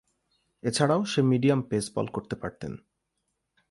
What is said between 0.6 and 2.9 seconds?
এছাড়াও সে medium pace ball করতে পারতেন।